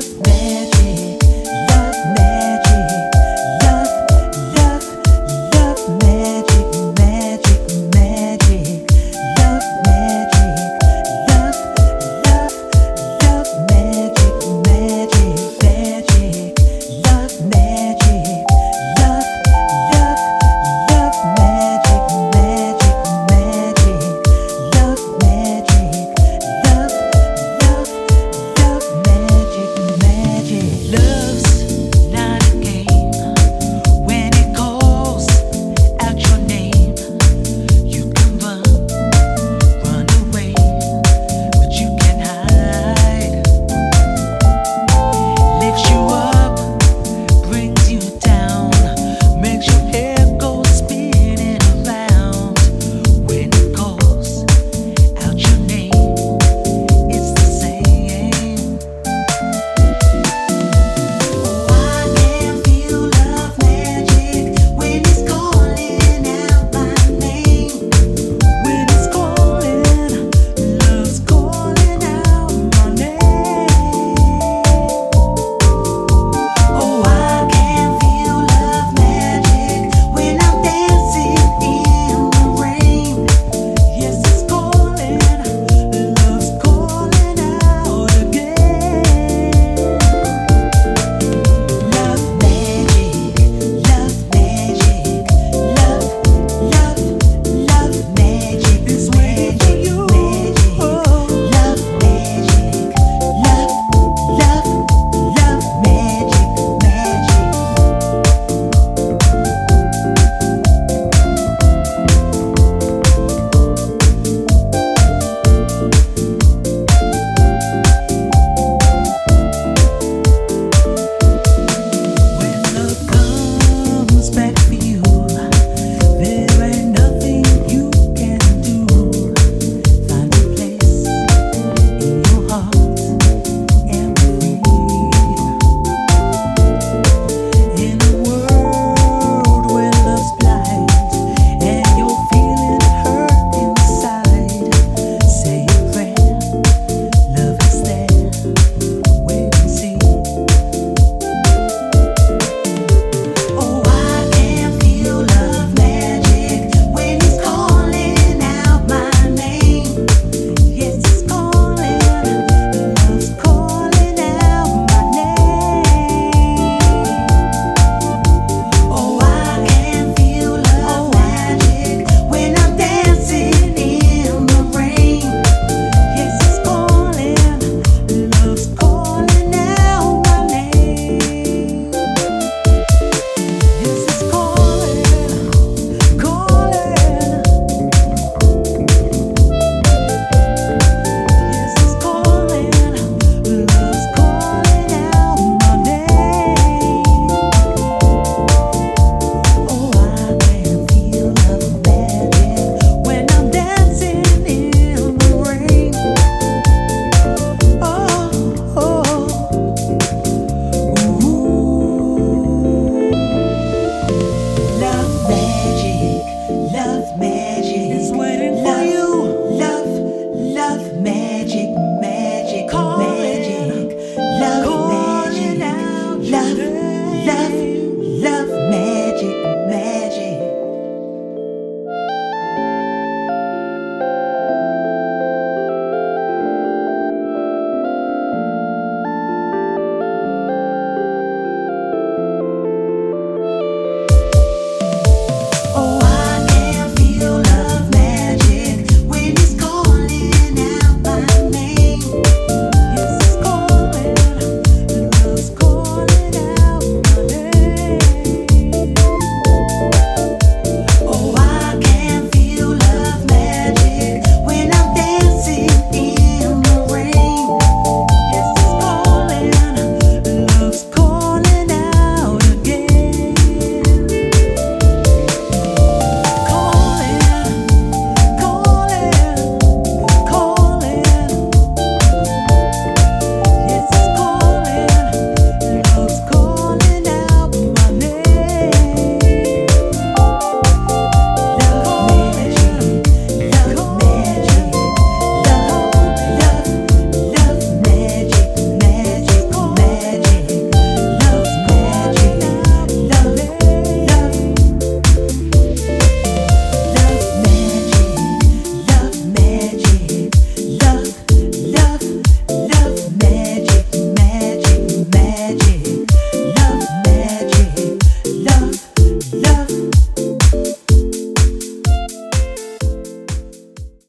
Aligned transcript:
love 0.00 0.29